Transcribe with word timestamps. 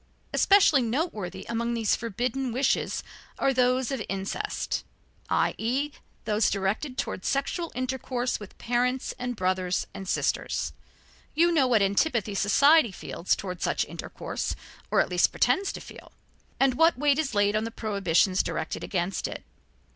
Especially 0.33 0.81
noteworthy 0.81 1.45
among 1.47 1.75
these 1.75 1.95
forbidden 1.95 2.51
wishes 2.51 3.03
are 3.37 3.53
those 3.53 3.91
of 3.91 4.01
incest, 4.09 4.83
i.e., 5.29 5.91
those 6.25 6.49
directed 6.49 6.97
towards 6.97 7.27
sexual 7.27 7.71
intercourse 7.75 8.39
with 8.39 8.57
parents 8.57 9.13
and 9.19 9.35
brothers 9.35 9.85
and 9.93 10.07
sisters. 10.09 10.73
You 11.35 11.51
know 11.51 11.67
what 11.67 11.83
antipathy 11.83 12.33
society 12.33 12.91
feels 12.91 13.35
toward 13.35 13.61
such 13.61 13.85
intercourse, 13.85 14.55
or 14.89 15.01
at 15.01 15.09
least 15.09 15.29
pretends 15.29 15.71
to 15.73 15.79
feel, 15.79 16.13
and 16.59 16.73
what 16.73 16.97
weight 16.97 17.19
is 17.19 17.35
laid 17.35 17.55
on 17.55 17.63
the 17.65 17.69
prohibitions 17.69 18.41
directed 18.41 18.83
against 18.83 19.27
it. 19.27 19.43